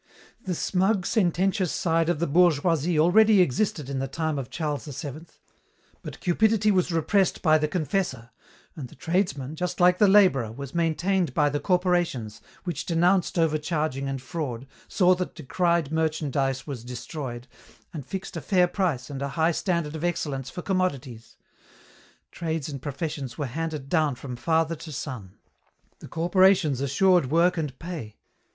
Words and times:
"The 0.45 0.55
smug, 0.55 1.05
sententious 1.05 1.71
side 1.71 2.09
of 2.09 2.17
the 2.17 2.25
bourgeoisie 2.25 2.99
already 2.99 3.39
existed 3.39 3.87
in 3.87 3.99
the 3.99 4.07
time 4.07 4.39
of 4.39 4.49
Charles 4.49 4.85
VII. 4.87 5.27
But 6.01 6.19
cupidity 6.21 6.71
was 6.71 6.91
repressed 6.91 7.43
by 7.43 7.59
the 7.59 7.67
confessor, 7.67 8.31
and 8.75 8.87
the 8.89 8.95
tradesman, 8.95 9.55
just 9.55 9.79
like 9.79 9.99
the 9.99 10.07
labourer, 10.07 10.51
was 10.51 10.73
maintained 10.73 11.35
by 11.35 11.49
the 11.49 11.59
corporations, 11.59 12.41
which 12.63 12.87
denounced 12.87 13.37
overcharging 13.37 14.09
and 14.09 14.19
fraud, 14.19 14.65
saw 14.87 15.13
that 15.13 15.35
decried 15.35 15.91
merchandise 15.91 16.65
was 16.65 16.83
destroyed, 16.83 17.47
and 17.93 18.03
fixed 18.03 18.35
a 18.35 18.41
fair 18.41 18.67
price 18.67 19.11
and 19.11 19.21
a 19.21 19.29
high 19.37 19.51
standard 19.51 19.95
of 19.95 20.03
excellence 20.03 20.49
for 20.49 20.63
commodities. 20.63 21.37
Trades 22.31 22.67
and 22.69 22.81
professions 22.81 23.37
were 23.37 23.45
handed 23.45 23.87
down 23.87 24.15
from 24.15 24.35
father 24.35 24.75
to 24.77 24.91
son. 24.91 25.35
The 25.99 26.07
corporations 26.07 26.81
assured 26.81 27.29
work 27.29 27.55
and 27.55 27.77
pay. 27.77 28.17